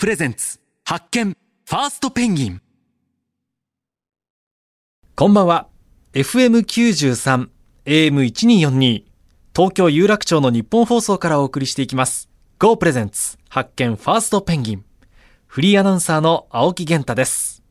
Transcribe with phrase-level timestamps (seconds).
[0.00, 0.58] プレゼンツ。
[0.86, 1.36] 発見。
[1.68, 2.62] ファーストペンギン。
[5.14, 5.68] こんばんは。
[6.14, 7.50] FM93
[7.84, 9.02] AM1242
[9.54, 12.30] 東京有楽町の日本放送からお送りしていきます。
[12.58, 13.36] Go プレゼンツ。
[13.50, 13.94] 発見。
[13.94, 14.84] ファーストペンギン。
[15.46, 17.62] フリーアナウンサーの青木源太です。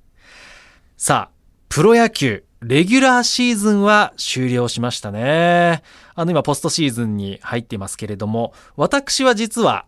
[0.98, 1.36] さあ
[1.68, 2.43] プロ野球。
[2.61, 5.82] レギュラーシーズンは終了しましたね。
[6.13, 9.88] あの今ポストシーズンに入っていますけれども、私は実は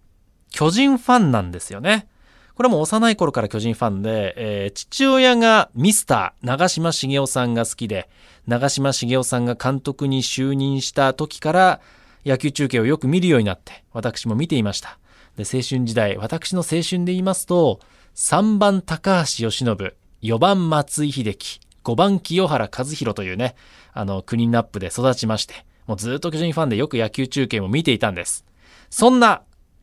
[0.50, 2.08] 巨人ファンなんですよね。
[2.56, 8.10] これも幼い頃から巨人ファンで、えー、父親がミスター長嶋茂雄さんが好きで、
[8.48, 11.82] 長嶋茂雄さんが監督に就任した時から
[12.26, 15.00] 野球中継をよく見るようになって、私も見ていました。
[15.38, 17.80] で、青春時代、私の青春で言いますと、
[18.16, 23.56] 3番高橋由伸、4番松井秀喜、5番清原和博というね、
[23.94, 28.46] あの、クリーンナップで育ちまして、もうずっと巨人ファンでよく野球中継も見ていたんです。
[28.90, 29.42] そんな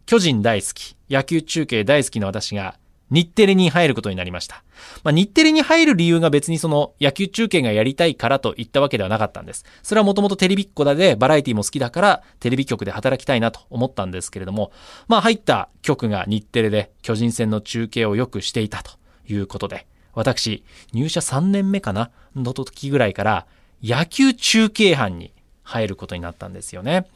[0.09, 2.78] 巨人大好き、野球中継大好きな私が
[3.11, 4.65] 日テレに入ることになりました。
[5.05, 9.67] まあ、日テレに入る理由が別にその野球中継がやりたいからといったわけではなかったんです。
[9.83, 14.73] それはもともとテレビっ子だでバラエティも好きだからテレビ局で働きたいなと思ったんですけれども、
[15.09, 18.93] まあ入った局が日テレで巨人戦の中継をよくしていたと
[19.28, 23.47] いうことで、私、入社3年目かなの時ぐらいから
[23.83, 25.34] 野球中継班に
[25.65, 27.06] 入ることになったんですよね。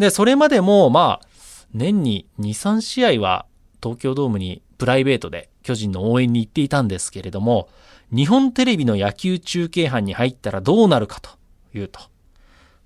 [0.00, 1.31] で、それまでもまあ、
[1.74, 3.46] 年に2、3試合は
[3.82, 7.68] 東京ドームにプライベートで巨人の応援に行っていたんですけれども、
[8.14, 11.30] 日本テレビの野球中継班に入ったらどうなるかと
[11.74, 12.00] いうと、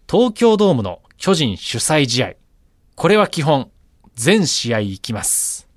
[0.09, 2.33] 東京ドームの巨人主催試合。
[2.95, 3.71] これは基本、
[4.15, 5.69] 全試合行きます。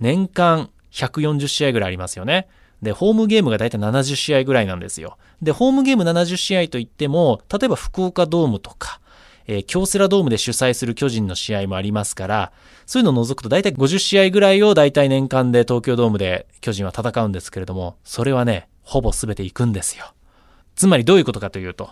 [0.00, 2.48] 年間140試合ぐらいありますよね。
[2.80, 5.18] で、ホームゲームがだいたい70試合ぐらいなんですよ。
[5.40, 9.00] で、ホームゲーム70試合といっても、例えば福岡ドームとか、
[9.46, 12.52] えー、京セラドームで主催する巨人の試合もありますから、
[12.86, 20.12] そういうのを除くと大体50試合ぐらいを大体年間で東京ドームで巨人は戦うんですけれども、それはね、ほぼ全て行くんですよ。
[20.74, 21.90] つまりどういうことかというと、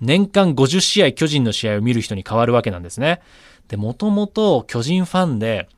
[0.00, 3.20] 年間50試合巨人の試合を見る人に変わるわけなんですね。
[3.68, 5.68] で、もともと巨人ファンで、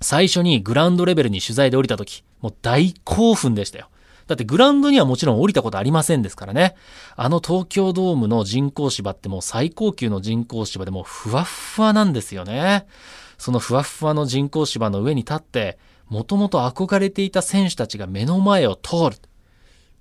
[0.00, 3.88] 最初にグラウンドレベルに取材で降りた時、もう大興奮でしたよ。
[4.26, 6.74] だってグラウンドにはもちろん降りたことありませんですからね。
[7.14, 12.86] あの東京ドームの人工芝ってもう最高級の人工芝でもふわっふわなんですよね。
[13.38, 15.78] そのふわっふわの人工芝の上に立って、
[16.08, 19.16] もともと憧れていた選手たちが目の前を通る。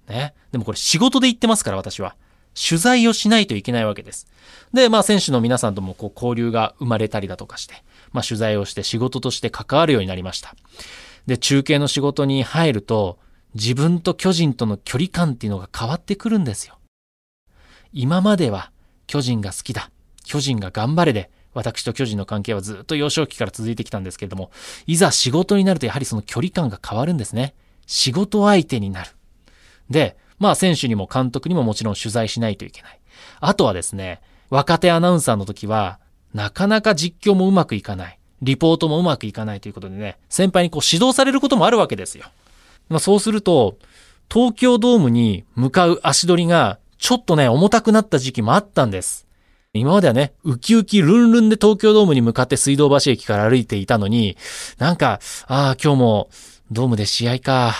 [0.07, 0.33] ね。
[0.51, 2.15] でもこれ仕事で言ってますから私は。
[2.55, 4.27] 取材をしないといけないわけです。
[4.73, 10.55] で、まあ選手の皆さんともこう交流が生まれたりだとかして、まあ取材をして仕事として関わるようになりました。
[11.27, 13.19] で、中継の仕事に入ると、
[13.55, 16.77] 自分と巨人との距離感っていうのが変わってくるんですよ。
[17.93, 18.71] 今までは
[19.07, 19.89] 巨人が好きだ。
[20.25, 24.51] 巨人が頑張れで、私と巨人の関係はずっと幼少期から続いてきたんですけれども、
[24.87, 27.55] いざ仕事になるとやはりその距離感が変わるんですね。
[27.87, 29.11] 仕事相手になる。
[29.89, 32.99] で、まあ選手にも監督にももちろん取材しないといけない。
[33.39, 35.99] あとはですね、若手アナウンサーの時は、
[36.33, 38.19] なかなか実況もうまくいかない。
[38.41, 42.25] リポートもうまくいかないということでね、先輩にこう指導されることもあるわけですよ。
[42.89, 43.77] まあ、そうすると、
[44.31, 49.27] 東京ドームに向かう足取りがちょっとね、重たくなった時期もあったんです。
[49.73, 54.37] 今まではね、ウキウキルンルンで東京ドームに向かって水道橋駅から歩いていたのに、
[54.77, 56.29] なんか、ああ、今日も
[56.71, 57.73] ドームで試合か、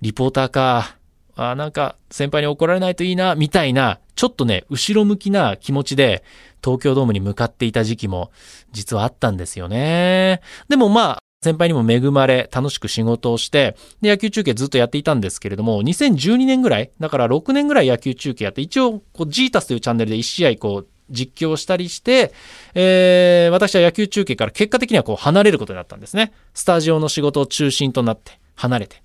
[0.00, 0.96] リポーターか、
[1.36, 6.24] ああ、なんか先輩に怒られないといいな、みたいな、ちょっとね、後ろ向きな気持ちで
[6.62, 8.30] 東京ドームに向かっていた時期も
[8.72, 10.40] 実はあったんですよね。
[10.68, 22.34] でもまあ、先輩にも恵まれ、楽しく仕事をして、で、野球中継ずっとやっていたんですけれども、2012年ぐらい、だから6年ぐらい野球中継やって、一応、こう、ジータスというチャンネルで1試合、こう、実況したりして、
[22.74, 26.32] えー、私は野球中継から結果的にはこう離れることになったんですね。
[26.54, 29.02] スタジオの仕事を中心となって離れて。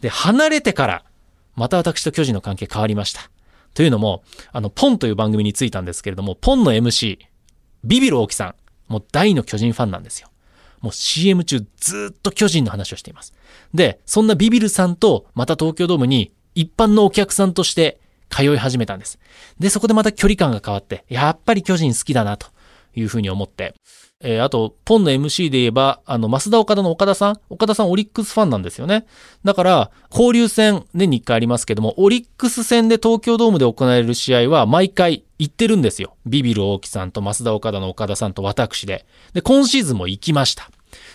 [0.00, 1.04] で、離れてから、
[1.56, 3.28] また私と巨人の関係変わりました。
[3.74, 4.22] というのも、
[4.52, 7.18] あの、ポンという番組についたんですけれども、ポンの MC、
[7.82, 8.54] ビビる大木さん、
[8.86, 10.28] もう大の巨人ファンなんですよ。
[10.80, 13.34] もう CM 中ずっと巨人の話をしています。
[13.74, 19.18] で、そんなビビルさんとまた東京ドームに一般のお客さんとして通い始めたんです。
[19.58, 22.48] で、そこでまた距離感が変わって、やっぱり巨人好きだなと
[22.94, 23.74] いうふうに思って、
[24.20, 29.06] えー、あと、ポンの MC で言えば、あの、増田岡田の岡田さん岡田さんオリックスファンなんですよね。
[29.44, 36.16] だから、交流戦年に1回ありますけども、オリックス戦で東京ドームで行われる試合は毎回行ってるんですよ。
[36.26, 39.06] ビビる大木さんと増田岡田の岡田さんと私で。
[39.34, 40.68] で、今シーズンも行きました。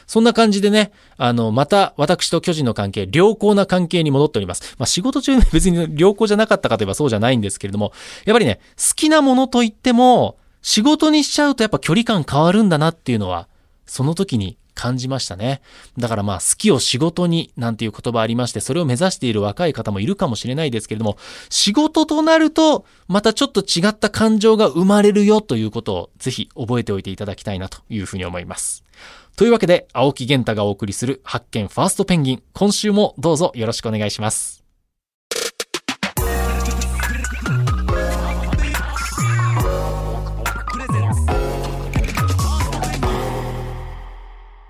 [0.07, 4.75] そんな感じでね、あの、また私と巨人の関係、良好な関係に戻っております。
[4.77, 7.91] まあ仕事中別に良好じゃなかったかといえばそうじゃないんですけれども、
[8.23, 13.47] やっぱりね、好きなものといっても、仕事にしちゃうとやっぱ距離感変わるんだなっていうのは、
[13.85, 15.61] その時に感じましたね。
[15.97, 21.17] だからまあ好きを仕事になんていう言葉ありまして、それを目指している若い方もいるかもしれないですけれども、
[21.49, 28.83] 仕事となるとまたちょっと違った感情が生まれるよということをぜひ覚えておいていただきたいなというふうに思います。
[29.35, 34.62] というわけで、青木源太がお送りする発見ファーストペンギン、今週もどうぞよろしくお願いします。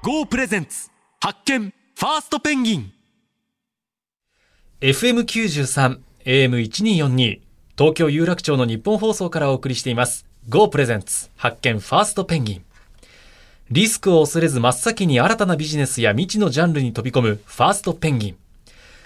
[0.05, 0.89] GO プレゼンツ。
[1.21, 1.73] 発見。
[1.95, 2.91] ファーストペンギン。
[4.81, 7.39] FM93、AM1242、
[7.77, 10.25] 東京有楽町の日本放送からお送りしています。
[10.49, 11.29] GO プレゼンツ。
[11.37, 11.79] 発見。
[11.79, 12.65] ファーストペンギン。
[13.71, 17.39] リスクを恐れず真っ先に新たなビジネスや未知のジャンルに飛び込む。
[17.45, 18.37] ファーストペンギン。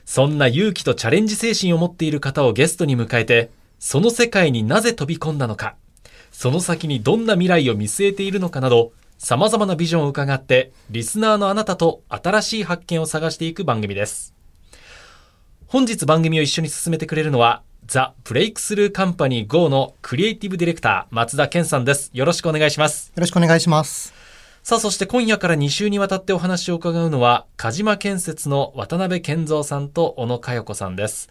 [0.04, 5.76] そんな勇気とチャレンジ精神を持っている方をゲストに迎えて、その世界になぜ飛び込んだのか、
[6.32, 14.36] その先にどんな未来を見据えているのかなど、様々なビジョンを伺って、リスナーのあなたと新しい発見を探していく番組です。
[15.66, 22.12] 本日番組を一緒に進めてくれるのは、ザ・ブレイクスルーカンパニー GO のクリエイティブディレクター、松田健さんです。
[22.14, 23.12] よろしくお願いします。
[23.16, 24.14] よろしくお願いします。
[24.62, 31.30] さあ、そして今夜から2週にわたってお話を伺うのは、鹿島建設の渡辺健三さんと小野佳代子さんです。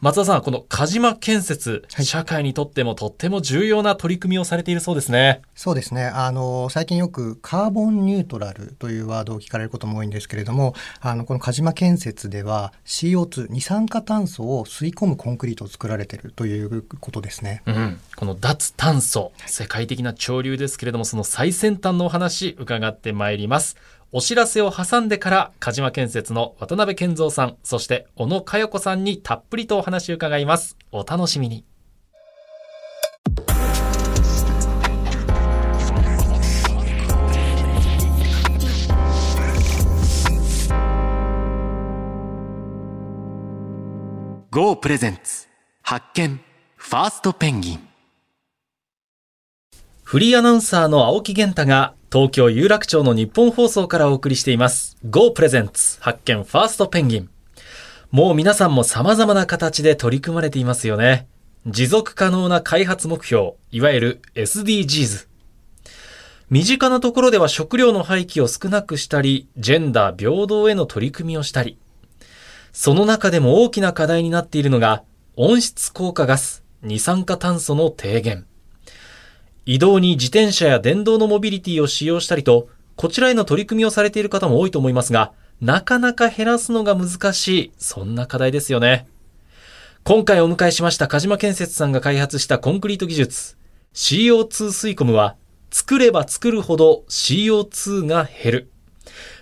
[0.00, 5.40] 松田さん、この鹿島建設、はい社会にとってもとっても重要な取り組みをされているそうですね。
[5.54, 6.04] そうですね。
[6.04, 17.62] あの最近よくカーボンニュートラルというワードを聞かれることも多いんですけれども、あのこの鹿島建設では CO2 二酸化炭素を吸い込むコンクリートを作られているということですね。
[17.66, 23.76] うん、この脱炭素、世界的な潮流ですけれども、その最先端のお話伺ってまいります。
[24.18, 30.78] お知らせを挟んでから、鹿島建設の渡辺健三さん、そして小野佳代子さんにたっぷりとお話を伺います。
[30.90, 31.66] お楽しみに。
[44.50, 45.46] GO プレゼンツ
[45.82, 46.40] 発見
[46.76, 47.86] ファーストペンギン
[50.04, 54.96] フリーアナウンサーの青木源太が東京有楽町の日本放送からお送りしています。
[55.04, 57.28] GO プレゼンツ発見ファーストペンギン。
[58.10, 61.28] もう皆さんも様々な形で取り組まれていますよね。
[61.66, 65.28] 持続可能な開発目標、いわゆる SDGs。
[66.48, 71.76] 身近なところでは食料の廃棄を少なくしたり、ジェンダー平等への取り組みをしたり、
[72.72, 75.04] その中でも大きな課題になっているのが、
[75.36, 78.46] 温室効果ガス、二酸化炭素の低減。
[79.66, 89.08] 移動に自転車や電動のモビリティを使用したりと、こちらへの取り組みをされている方も多いと思いますが、なかなか減らすのが難しい、そんな課題ですよね。
[90.04, 93.56] 今回お迎えしました鹿島建設さんが開発したコンクリート技術、
[93.92, 95.34] CO2 吸い込むは、
[95.72, 98.70] 作れば作るほど CO2 が減る。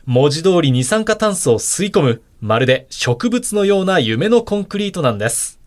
[0.07, 5.61] 文字通り二酸化炭素を吸い込む、まるで植物のような夢のコンクリートなんです。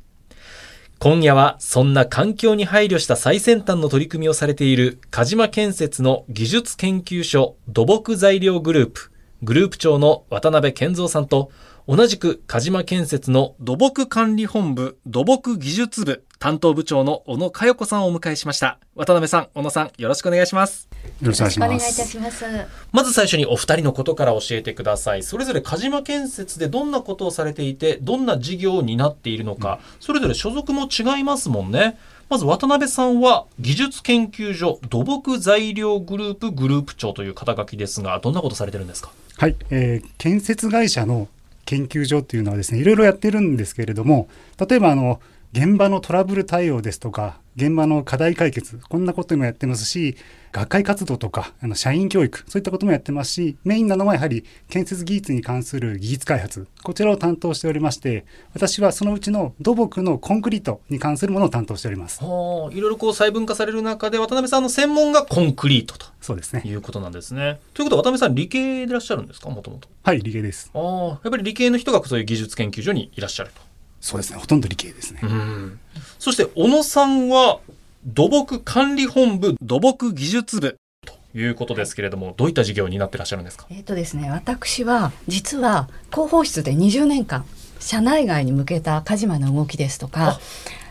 [1.00, 9.12] 今夜はそんな環境に配慮した最先端の取り組みをされている鹿島建設の技術研究所土木材料グループ
[9.44, 11.52] グループ長の渡辺健三さんと
[11.88, 18.78] 同じく鹿島建設の土木管理本部土木技術部担当部長の小野佳代子さんをお迎えしました。
[18.94, 20.90] 渡辺さん小野さんよろしくお願いします。
[21.22, 21.98] よろしくお願いします。
[21.98, 22.44] たします。
[22.92, 25.24] まず最初にお二人のことから教えてください。
[25.24, 31.98] それぞれ鹿島建設でどんなことをされていてどんな事業を担っているのか、それぞれ所属も違いますもんね。
[32.28, 39.12] まず渡辺さんは技術研究所土木材料グループグループ長という肩書きですがどんなことされてるんですか？
[39.38, 41.30] はい、えー建設会社の
[41.68, 44.28] 研究所っていうのはですね、いろいろやってるんですけれども、
[44.68, 45.20] 例えばあの
[45.54, 50.16] 現場のトラブル対応ですとか、現場の課題解決、こんなこともやってますし、
[50.52, 62.22] 学会活動とか、あの社員教育、そういったこともやってますし、メインなのはやはり建設技術に関する技術開発、こちらを担当しておりまして、私はそのうちの土木のコンクリートに関するものを担当しております。
[62.24, 66.62] いろいろこう細分化される中で渡辺さんの専門がコンクリートとそうですね。
[66.66, 69.50] いうことなんですねということは渡辺さん理系でいらっしゃるんですか？
[69.50, 70.70] もともとはい、理系です。
[70.74, 73.62] ああやっぱり理系の人がそういう技術研究所にいらっしゃると
[74.02, 74.38] そうですね。
[74.40, 75.22] ほとんど理系ですね。
[75.24, 75.80] うん
[76.20, 77.60] そして小野さんは
[78.06, 83.66] 土木管理本部土木技術部ということですけれどもどういった事業を担ってらっしゃるんですか？
[83.70, 87.46] えっ、とですね、私は実は広報室で20年間
[87.80, 90.40] 社内外に向けた鹿島の動きですとか、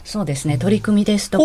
[0.07, 1.45] そうですね、取り組みですと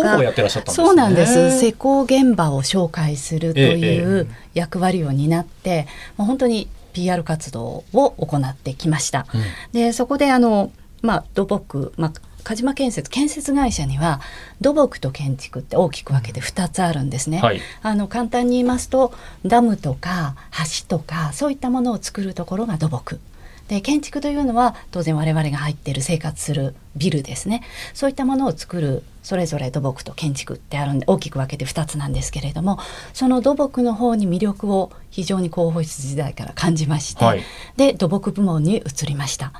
[0.72, 1.58] そうなんです。
[1.58, 9.26] 施工現場を紹介するとえいう役割を担って、もう本当に PR 活動を行ってきました。
[9.72, 10.70] でそこであの、
[11.02, 12.12] まあ、土木、まあ、
[12.44, 14.20] 鹿島建設建設会社には
[14.60, 17.40] 土木と建築って大きく分けて2つあるんですね。
[17.40, 19.12] はいあの簡単に言いますと
[19.44, 20.36] ダムとか
[20.80, 23.18] 橋とかそういったものを作るところが土木。
[23.72, 27.62] で建築というのは当然我々が入っている生活するビルですね
[27.94, 32.78] そういったものを作るそれぞれ土木と建築ってあるんで大きく分けて2つなんですけれども
[33.14, 37.42] その土木の方に魅力を非常に広報室時代から感じまして、はい
[37.76, 39.52] で土木部門に移りました。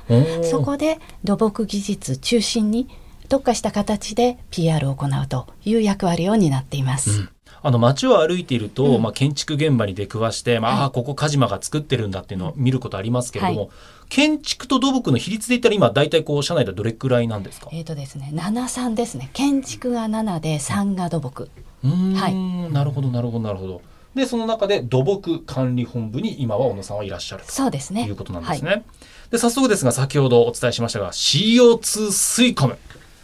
[0.43, 2.87] そこで土木技術中心に
[3.27, 7.32] 特化した形で PR を行うという役割を担っています。
[7.61, 9.01] あの街を歩いていると、うん。
[9.01, 10.91] まあ、建築現場に出くわして、まあ、はい。
[10.91, 13.67] ここ鹿島が作ってるんだっていうのを見ることありますけれども、は
[14.09, 17.69] 建築と土木の比率で言ったら今大体こう社内ではどれくらいなんですか？
[17.71, 19.29] えーとですね、7、3ですね。
[19.33, 21.49] 建築が7で3が土木。
[21.83, 22.35] うーん、はい。
[22.73, 23.81] なるほどなるほどなるほど。
[24.13, 28.05] でその中で土木管理本部に今は小野さんはいらっしゃるとそうですね。
[28.05, 28.69] いうことなんですね。
[28.71, 28.83] はい。
[29.31, 31.77] で早速ですが先ほどお伝えしましたが CO2
[32.09, 32.77] 吸い込む。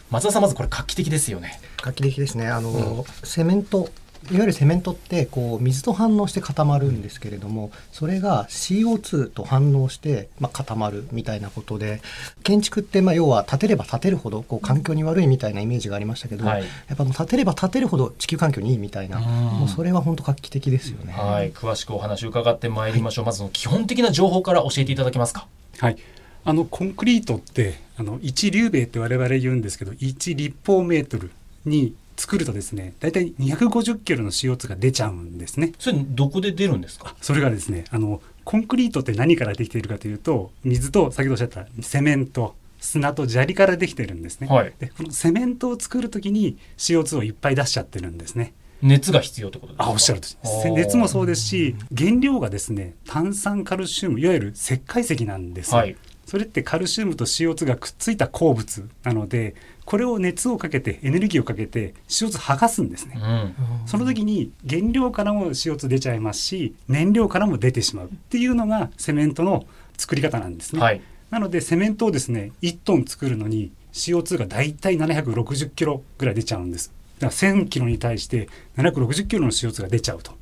[0.09, 1.59] 松田さんまずこれ画期的ですよね。
[1.83, 2.47] 画期的ですね。
[2.47, 3.89] あの、セメント
[4.31, 12.01] いわゆるセメントってこう水と反応して固まるんですけれどもそれが CO2 と反応して、まあ、固まるみたいなことで
[12.43, 19.23] 建築ってまあ要は建てれば建てるほどこう環境に悪いみたいなイメージがありましたけど、はいやっぱもう建てれば建てるほど地球環境にいいみたいなうん
[19.59, 21.13] もうそれは本当画期的ですよね。
[21.13, 23.25] はい、詳しくお話を伺ってまいりましょう。
[23.25, 25.47] まずその基本的な情報から教えていただけますか？
[25.79, 25.97] はい、
[26.43, 31.31] あのコンクリートってあの1リューベイって我々言うんですけど1立方メートル
[31.65, 35.71] に作るとですね大体250キロの CO2 が出ちゃうんですね。
[35.79, 37.15] それどこで出るんですか？
[37.21, 44.47] それがですねあのコンクリートって何からできているかというと水と先ほどおっしゃったセメント砂と砂利からできてるんですね。
[44.47, 48.53] はいでこのセメントを作るときに CO2 をいっぱい出しちゃってるんですね。
[48.81, 49.85] 熱が必要ってことですか？
[49.85, 50.27] あおっしゃると
[50.73, 55.95] 熱もそうですし原料がですね炭酸カルシウムいわゆる石灰石なんですよ、はい
[56.25, 59.55] それってカルシウムと CO2 がくっついた鉱物なので
[59.89, 63.87] これを熱をかけてエネルギーをかけて CO2 剥がすんですね、うん。
[63.87, 68.05] その時に原料からも CO2 出ちゃいますし燃料からも出てしまう。
[68.05, 69.65] っていうのがセメントの
[69.97, 71.01] 作り方なんですね、はい。
[71.31, 76.93] なのでセメントをですね1トン作るのに CO2 がだいたい760キロぐらい出ちゃうんです。
[77.17, 80.33] だから1000キロに対して760キロの CO2 が出ちゃうと。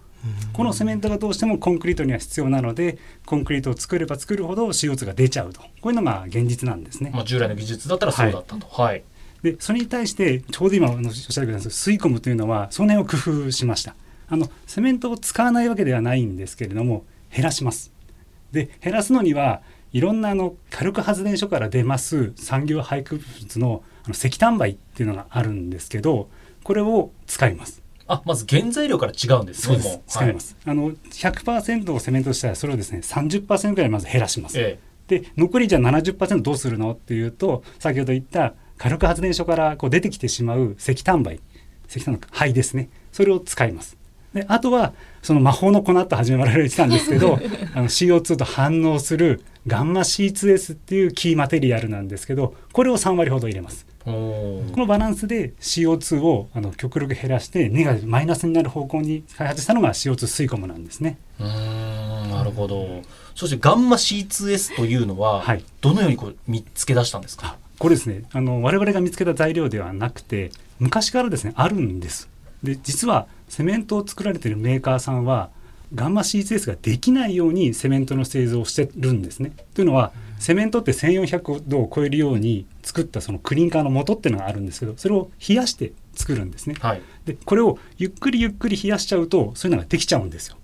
[0.52, 5.62] このセメントがどうしてもコンクリートには必要なのでコンクリートを作れば作るほど CO2 が出ちゃうと。
[5.62, 7.12] こういうのが現実なんですね。
[7.14, 8.68] まあ従来の技術だったらそうだったと。
[8.68, 9.04] はい。
[9.52, 13.96] でそれに対してちょうど今おっしゃってください吸い込むというのはその辺を工夫しました。
[14.30, 17.94] あのセメントを使わないわけではないんですけれども減らします。
[18.52, 19.62] で減らすのには
[19.94, 26.30] いろんなあの火力発電所から出ます産業廃棄物のあの石炭灰っていうのがあるんですけど
[26.64, 27.82] これを使います。
[28.10, 29.78] あ、まず原材料から違うんですね。
[29.78, 30.02] もう。
[30.08, 30.40] 使いま。
[30.40, 34.80] す、あの100%をセメントしたらそれをですね30%ぐらいまず減らします、はいえ。
[35.08, 36.92] で残りじゃあ70%どうするの？
[36.92, 41.40] っていうと先ほど言った火力発電所からこう出てきてしまう石炭灰
[41.90, 42.90] 石炭の灰ですね。
[43.12, 43.98] それを使います。
[44.34, 44.94] であとは
[45.24, 47.40] その魔法の粉と始められてたんですけど
[47.74, 53.86] あの CO2 と反応するガンマ C2S っていうキーマテリアルなんですけどこれを3割ほど入れます。
[54.06, 54.12] こ
[54.78, 61.18] のバランスで CO2 をあの極力減らしてネガティブマイナスになる方向に開発したのが CO2 吸い込むなんですね。
[61.40, 63.02] うーんなるほど。
[63.36, 65.64] そしてガンマ C2S というのは、はい。
[65.82, 67.58] どのようにこう見つけ出したんですか？
[67.80, 72.30] これですねあの我々が見つけた材料ではなくて昔からですねあるんです。
[72.64, 75.50] で実はセメントを作られているメーカーさんは
[75.94, 79.54] ガンマ C2S ができないようにセメントの製造をしてるんですね。
[79.74, 86.76] というのはセメントって1400度を超えるように作ったそのクリンカーの元っていうのがあるんですけどそれを冷やして作るんですね。
[86.80, 87.02] はい。
[87.26, 90.58] でこれをゆっくりゆっくり冷やしちゃうとそういうのができちゃうんですよ。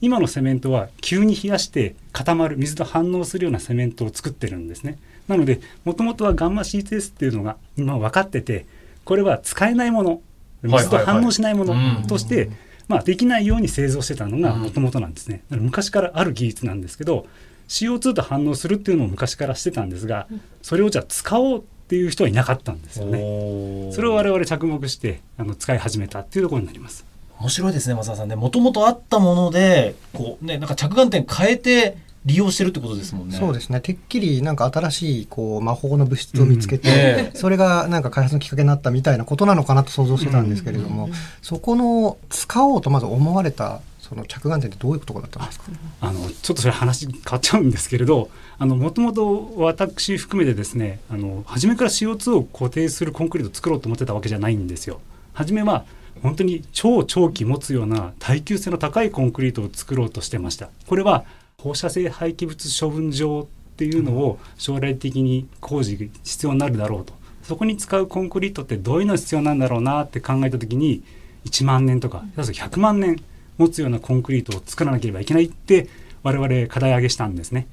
[0.00, 4.98] 今のセメントは急に冷やして固まる水と反応するようなセメントを作ってるんですね
[5.30, 8.66] なのでもともとはガンマ C2S っていうのが今分かってて
[9.04, 10.20] これは使えないもの
[10.62, 12.50] 水と反応しないものはいはいはいとして、
[12.88, 15.42] まあ、できないように製造してたのがもともとなんですね。
[15.50, 17.26] 昔からある技術なんですけど
[17.68, 20.26] CO2 と反応するっていうのを昔からしてたんですが
[20.62, 23.92] それをじゃあ使おうっていう人はいなかったんですよね。
[23.92, 27.04] それを我々着目してあの使い始めたっていうところになります。
[27.38, 28.36] 面白いですね、松田さんね。
[28.36, 31.96] もともとあったもので、こうね、なんか着眼点変えて
[32.26, 33.38] 利用してるってことですもんね。
[33.38, 41.08] そうですねてっきりなんか新しいこう魔法の物質を見つけて、それがなんか開発のきっかけになったみたいなことなのかなと想像してたんですけれども、
[41.40, 45.66] そこの使おうとまず思われたその着眼点ってどういうとだったんですか？
[46.00, 55.00] あのちょっとそれ話変わっちゃうんですけれどもともと私含めてですねあの初めから CO2 を固定するコンクリートを作ろうと思ってたわけじゃないんですよ。
[55.32, 55.84] 初めは
[56.22, 60.68] 本当に超長期持つような耐久性の高いコンクリートを作ろうとしてました。
[60.86, 61.24] これは
[61.62, 67.12] 放射性廃棄物処分場っていうのを将来的に工事が必要になるだろうと。
[67.42, 71.02] そこに使うコンクリートってどういうの必要なんだろうなって考えた時に
[71.46, 73.22] 1万年とか100万年
[73.58, 75.88] 持つようなコンクリートを作らなければいけないって
[76.22, 77.66] 我々課題上げしたんですね。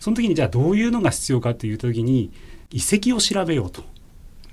[0.00, 2.30] その時にじゃあどういうのが必要かという時に
[2.70, 3.82] 遺跡を調べようと。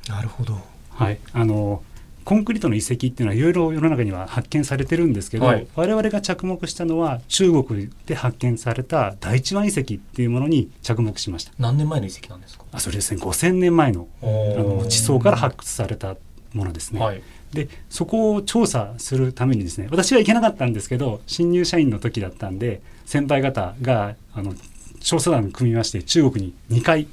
[0.07, 0.59] なるほど。
[0.89, 1.83] はい、あの
[2.25, 11.53] コンクリートの遺跡っていうのはいろいろ世の中には発見されてるんですけど、はい、我々が着目したのは中国で発見された第一湾遺跡っていうものに着目しました。
[11.59, 12.65] 何年前の遺跡なんですか？
[12.71, 13.21] あそれですね。
[13.21, 16.17] 5000年前のあの地層から発掘された
[16.53, 24.55] ものですね、はい、でそこを調査するためにですね私は行けなかったんですけど新入社員の時だったんで先輩方があの
[25.01, 27.07] 調査団を組みまして中国に2回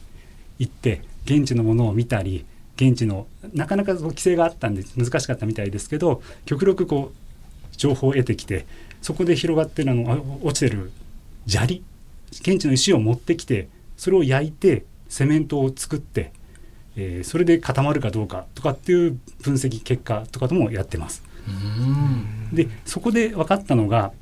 [0.59, 2.47] 行って現地のものを見たり
[2.83, 8.67] 現地のなかなか規制があったんで難しかったみたいですけど極力こう情報を得てきて
[9.01, 10.91] そこで広がってるの落ちてる
[11.47, 11.83] 砂利
[12.31, 16.33] 現地の石を持ってきてそれを焼いてセメントを作って、
[16.97, 21.23] えー、それで固まるかどうかとかっていう分析結果とかともやってます。
[22.53, 24.13] でそこで分かったのが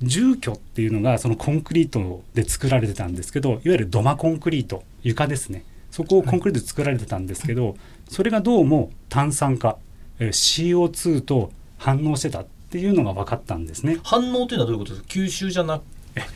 [0.00, 7.76] 住居っていうのがそのコンクリートで作られてたんですけどいわゆる土間コンクリート床ですねそこをコンクリートで作られてたんですけど、
[8.08, 9.78] それがどうも炭酸化、
[10.18, 13.98] え CO2 と反応してたっていうのが分かったんですね。
[14.02, 15.08] 反応というのはどういうことですか？
[15.08, 15.82] 吸収じゃなく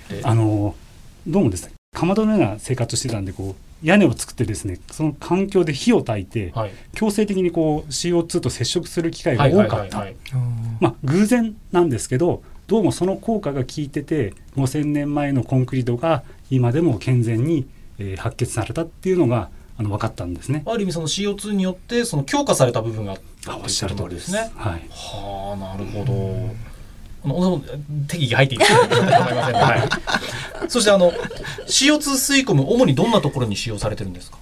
[0.08, 0.20] て？
[0.24, 0.74] あの
[1.26, 1.72] どうもですね。
[1.94, 10.06] かまどのような生活してたんでこう屋根を作ってですねその環境で火を焚いて、はい、強制的にこう CO2 と接触する機会が多かった。
[10.80, 17.66] まあ偶然なんですけどどうもその効果が効いてて5,000年前のコンクリートが今でも健全に
[17.98, 20.62] えー、発掘されたっていうのがあの分かったんですね。
[20.66, 24.50] ある意味その CO2 によってその強化された部分があったおっしゃる通りですね。
[24.56, 24.82] はい。
[24.90, 26.68] はあなるほど。
[27.24, 27.60] あの
[28.08, 28.78] 適宜入っていいですか。
[28.86, 29.76] は
[30.66, 30.70] い。
[30.70, 31.12] そしてあの
[31.66, 34.38] CO2 吸い込む主にどんなところに使用されてるんですか？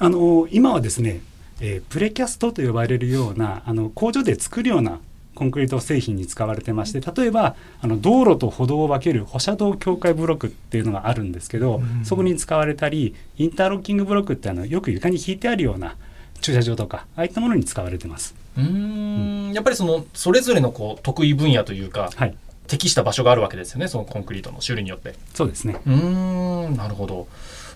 [0.00, 1.20] あの今はですね、
[1.60, 5.00] えー、プレキャストと呼ばれるようなあの工場で作るような
[5.38, 15.94] コンクリート製品に使われてまして例えばあの道路と歩道を分ける歩車道境界ブロックっていうのがあるんですけど、うん、そこに使われたりインターロッキングブロックってあのよく床に引いてあるような
[16.40, 18.34] 駐車場とかああいったものに使われてます。
[18.56, 25.14] うん、やっぱりそのそれぞれのこう得意分野というか、はい、適した場所があるわけですよねそのコンクリートの種類によって。
[25.34, 25.80] そうですね。
[25.86, 26.76] うん。
[26.76, 27.28] なるほど。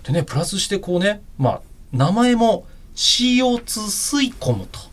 [0.03, 1.61] でねプラスしてこうねまあ
[1.93, 4.92] 名前も CO2 吸い込むと。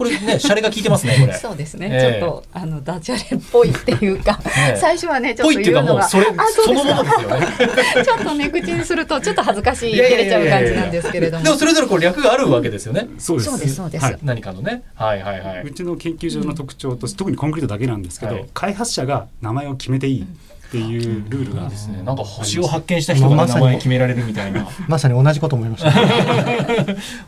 [0.00, 1.34] これね、シャレが効いてますね、これ。
[1.34, 1.90] そうですね。
[1.92, 4.40] えー、ちょっと、あの、ダジャレっぽいっていうか、
[4.80, 6.08] 最初はね、ちょっと言うのが。
[6.08, 7.46] それ、そのものですよね。
[8.02, 11.44] ちょっとね、口にすると、ちょっと恥ずかしい、照れちゃう感じなんですけれども。
[11.44, 13.08] でも、それぞれこう略があるわけですよね。
[13.18, 13.74] そうです。
[13.74, 14.16] そうです。
[14.22, 14.84] 何かのね。
[14.94, 15.62] はいはいはい。
[15.64, 20.26] うちの研究所の特徴として、特にコンクリートだけなんですけど、開発者が名前を決めていい。
[20.70, 22.00] っていうルールがですね。
[22.04, 24.68] なんか星を発見した人が名前決められるみたいな。
[24.86, 25.90] まさに同じこと思いました。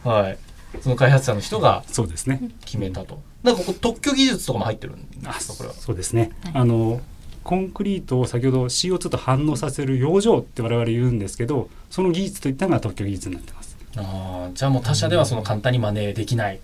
[0.09, 0.39] はい。
[0.81, 3.21] その開発者の人がそうですね決めたと。
[3.43, 5.55] なんかこ特許技術とかも入ってるんですか？
[5.55, 5.75] これは。
[5.75, 6.31] そうですね。
[6.55, 7.01] あの
[7.45, 13.77] コンクリートを先ほど CO2 と反応させる養生って我々言うんですけどその技術といったのが特許技術になってます。
[13.97, 16.61] あじゃあもう他社ではその簡単に真似できない、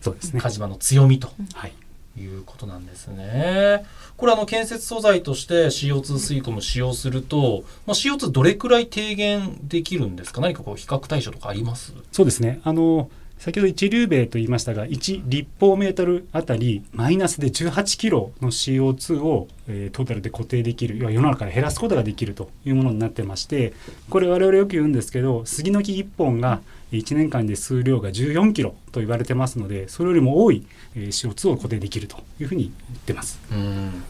[0.00, 1.72] そうですね鹿島の強みと、はい、
[2.20, 3.86] いうことなんですね。
[4.16, 10.40] これあの建設素材として CO2 吸い込む使用すると、まあ、CO2 どれくらい低減できるんですか？
[10.40, 11.94] 何かこう比較対象とかあります？
[12.10, 23.74] そうですねあの先ほど一流米と言いましたが1立方メートルあたりマイナスで18キロの CO2 を、えー、トータルで固定できる要は世の中から減らすことができるというものになってまして
[24.08, 26.60] これ我々よく言うんですけど杉の木1本が
[26.92, 33.38] 1年間で数量が14キロと言われてますのでそれよりも多い、えー、CO2 を固定できるというふうに言ってます。
[33.52, 34.02] うん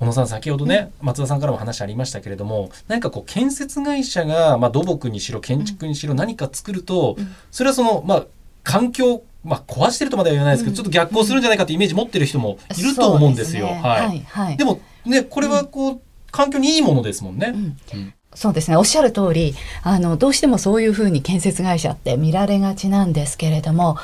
[0.00, 7.16] 小野さん先ほどね、松田さんからも話ありましたけれども何かこう建設会社が、まあ、土木にしろ建築にしろ何か作ると、
[7.52, 8.26] それはそのまあ
[8.64, 13.68] 環境まあ、壊してるとまでは言わないですけど、うん、ちょっと逆行するんじゃないかってイメージ持ってる人もいると思うんですよ。
[13.68, 16.00] すね、はい、はいはい、でもねこれはこう、
[16.30, 17.52] 環境にいいものですもんね。
[17.54, 18.14] うん。
[18.34, 18.76] そうですね。
[18.76, 23.96] おっしゃる通りあのどうしてもそういうふうに建設会社って見られがちなんですけれども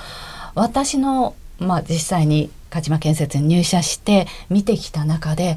[0.55, 5.57] 私の、まあ、実際に鹿島建設に入社して見てきた中で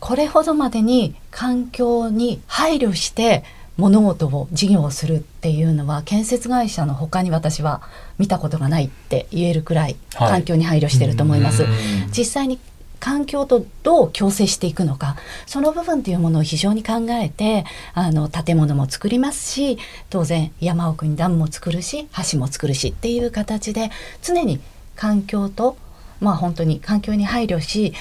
[0.00, 3.44] これほどまでに環境に配慮して
[3.76, 7.82] 物事を事業をするっていうのは建設会社の他に私は
[8.18, 11.62] 見たことがないって言えるくらい環境に配慮してると思います。
[11.62, 11.72] はい、
[12.10, 12.58] 実際に
[13.00, 19.78] 環境とどう共生していくのかその部分というものを非常に考えてあの建物も作りますし
[20.10, 23.90] 当然山奥にダムも作るし橋も作るしっていう形で
[24.22, 24.60] 常に
[24.94, 25.78] 環境と
[26.20, 27.92] まあ本当に環境に配慮し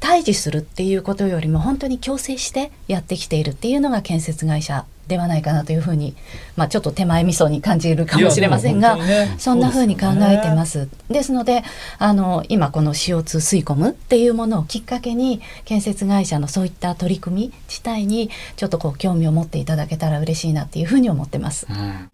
[0.00, 6.14] 対峙するっていうことよりも本当に共生してやってきているっていうのが建設会社ではないかなというふうに、
[6.54, 10.88] まあ、ちょっと手前味噌に感じるかもしれませんが、ね、そんなふうに考えてます。
[11.08, 11.64] ですので
[11.98, 21.66] あの今この CO2 吸い込むっていうものをきっかけに建設会社のそういった取り組み自体にちょっとこう興味を持っていただけたら嬉しいなっていうふうに思ってます。
[21.68, 22.10] うん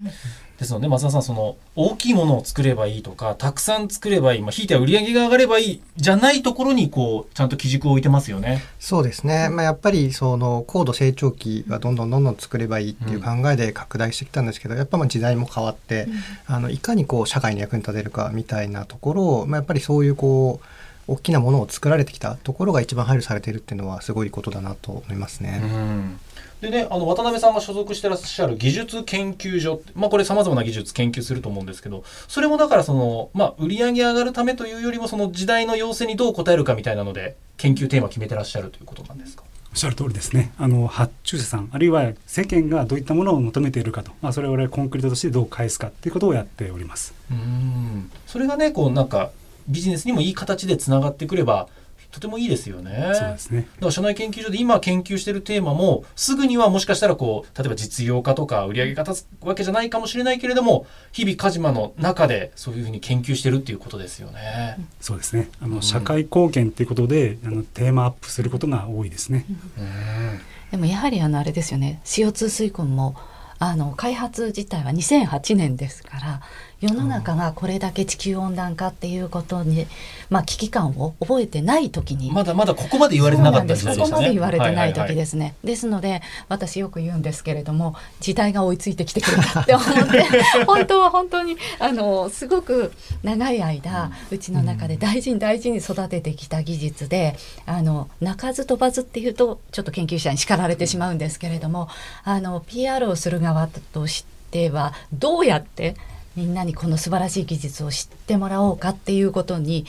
[0.58, 8.62] ですので松田さんその大きいものを作ればいいとかたくさん作ればいい、まあ、ひいては売り上げが上がればいいじゃないところにこうちゃんと基軸を置いてますよね。
[8.78, 16.06] そうですね、まあ、やっぱりその高度成長期はどんどんどんどん作ればいいっていう考えで拡大してきたんですけど、やっぱまあ時代も変わって、
[16.48, 25.60] うん、あのいかにこう社会に役に立てるかみたいなところを、まあ、やっぱりそういうこう大きなものを作られてきたところが一番配慮されているっていうのはすごいことだなと思いますね。
[25.62, 26.20] うん
[26.64, 39.44] でね、あの渡辺さんが所属してらっしゃる技術研究所、まあ、これさまざまな技術研究すると思うんですけどそれもだからその、まあ、売り上げ上がるためというよりもその時代の要請にどう応えるかみたいなので研究テーマ決めてらっしゃるということなんですか？
[39.72, 40.52] おっしゃる通りですね。
[40.56, 47.12] あの発注者さんあるいは世間がどういったものを求めているかと、まあ、それを我々コンクリートとしてどう返すかということをやっております。
[47.30, 49.30] うんそれがねこうなんか
[49.68, 51.68] ビジネスにもいい形でつながってくれば
[52.14, 53.10] とてもいいですよね。
[53.12, 53.62] そうですね。
[53.62, 64.78] だから社内研究所で今研究しているテーマもすぐにはもしかしたらこう例えば実用化とか売り上げが立つわけじゃないかもしれないけれども日々カジマの中でそういうふうに研究してるっていうことですよね。
[65.00, 65.50] そうですね。
[65.60, 69.44] あの、うん、社会貢献っていうことであのテーマアップすることが多いですね。
[69.76, 72.00] うん、でもやはりあのあれですよね。
[72.04, 73.16] CO2 吸い込むも
[73.58, 76.40] あの開発自体は2008年ですから
[76.84, 79.86] 世の中がこれだけ地球温暖化っていうことに、
[80.28, 90.24] まあ、危機感を覚えてない時にまだまだここまで言われてなかったですねここまで言われてない時ですね、ですので私よく言うんですけれども時代が追いついてきてくれたって思って
[90.66, 92.92] 本当は本当にあのすごく
[93.22, 101.88] 長い間うちの中で大事に大事に育ててきた技術であの鳴かず飛ばずっていうとちょっと研究者に叱られてしまうんですけれども
[102.24, 105.96] あの PR をする側としてはどうやって
[106.36, 109.86] みんなにこの素晴らしい技術を知ってもらおうかっていうことに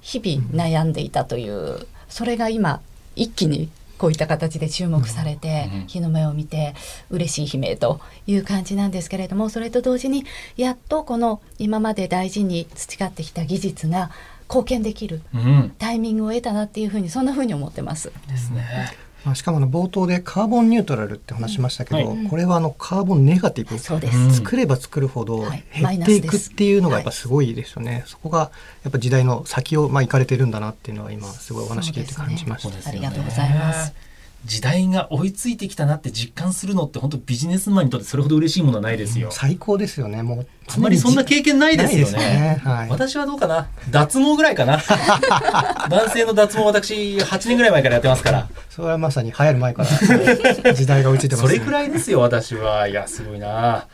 [0.00, 2.80] 日々悩んでいたという、それが今
[3.16, 6.74] 一気にこういった形で注目されて、日の目を見て
[7.10, 10.24] 嬉しい悲鳴という感じなんですけれどもそれと同時に
[10.56, 14.10] やっとこの今まで大事に培ってきた技術が
[14.48, 15.22] 貢献できる
[15.78, 18.12] タイミングを得たなっていうふうにそんなふうに思ってます。
[18.28, 18.92] ですね。
[19.24, 28.50] まあ、しかもあの冒頭でカーボンニュートラルって話しましたけど、うんはい、これはあのカーボンネガティブ、作れば作るほど減っていくっていうのがやっぱすごいですよね、はい、そこが
[28.82, 33.94] やっぱ時代の先をまあ行かれてるんだなっていうのは今すごいお話聞いて感じました、ね、ありがとうございます
[34.44, 39.30] 時代が追いついてきたなって実感するのって本当ビジネスマンにとってそれほど嬉しいものはないですよ。
[39.30, 40.22] 最高ですよね。
[40.22, 42.18] もうあんまりそんな経験ないですよね。
[42.18, 43.68] ねはい、私はどうかな？
[43.90, 44.82] 脱毛ぐらいかな。
[45.88, 48.48] 男性の脱毛私8年ぐらい前からやってますから。
[48.68, 49.84] それはまさに流行る前か
[50.62, 52.86] ら 時代が追いついてます、ね、それくらいですよ私は。
[52.88, 53.86] いやすごいな。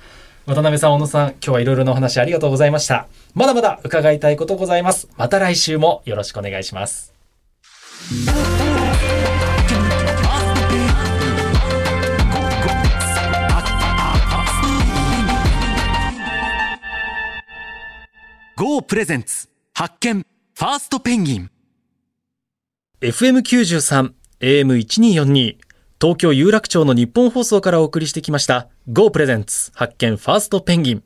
[0.46, 3.06] 渡辺さん、小野さん、今日はいろいろなお話ありがとうございました。
[3.34, 5.08] まだまだ伺いたいことございます。
[5.16, 7.12] また来週もよろしくお願いします。
[18.60, 21.50] GO プレゼンツ発見ファーストペンギン。
[23.00, 25.56] FM93 AM1242
[25.98, 31.02] 東京有楽町の日本放送からお送りしてきました GO プレゼンツ発見ファーストペンギン。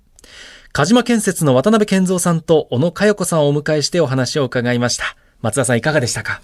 [0.73, 5.17] 鹿島建設の渡辺健三さんと小野佳代子さんをお迎えしてお話を伺いました。
[5.41, 6.41] 松田さんいかがでしたか？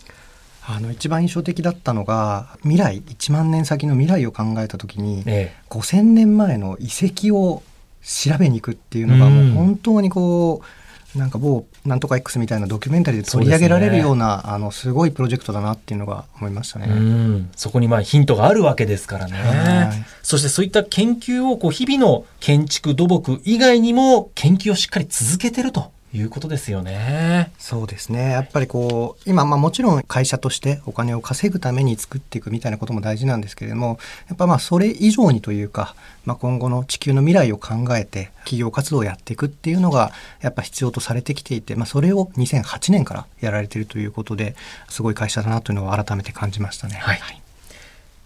[0.65, 7.65] あの一番印象的だったのが未来1万年先の未来を考えた時に、ええ、5,000年前の遺跡を
[8.01, 10.80] 調べに行くっていうのがもう本当にこう
[11.15, 17.49] なんか某なんとか X みたいなドキュメンタリーで取り上げられるような、ね、あのすごいプロジェクトだなっていうのが思いましたね。
[17.57, 20.07] そこにまあヒントがあるわけですからね。
[20.23, 27.53] そしてそういった研究をこう日々の建築土木以外にも研究をしっかり続けてるということですよね。
[27.59, 28.31] そうですね。
[28.31, 35.95] やっぱりこう、今、まあもちろん会社としてお金を稼ぐために作っていくみたいなことも大事なんですけれども、やっぱまあそれ以上にというか、
[36.25, 44.57] まあ今後の地球の未来を考えて企業活動をやっていくっていうのがやっぱ必要とされてきていて、まあそれを2008年からやられているということで、
[44.89, 46.97] すごい会社だなというのを改めて感じましたね。
[46.97, 47.21] はい。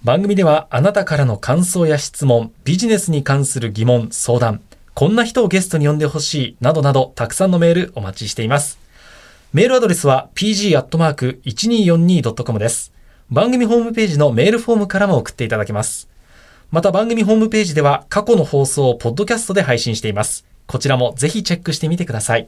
[0.04, 4.60] 番組ではあなたからの感想や質問、ビジネスに関する疑問、相談、
[4.94, 8.78] こんな人をゲストに呼んでほしい、などなど、たくさんのメールお待ちしています。
[9.52, 12.92] メールアドレスは pg.1242.com です。
[13.28, 16.08] 番組ホームページのメールフォームからも送っていただけます。
[16.70, 20.44] また番組ホームページでは過去の放送をポッドキャストで配信しています。
[20.68, 22.46] こちらもぜひチェックしてみてください。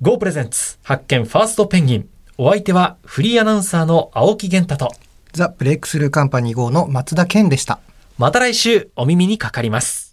[0.00, 2.08] Go プレゼンツ発見ファーストペンギン。
[2.38, 4.94] お相手はフリーアナウンサーの青木源太と、
[5.32, 7.80] ザ・ブレイクスルーカンパニー号の松田健でした。
[8.16, 10.09] また来週お耳にかかります。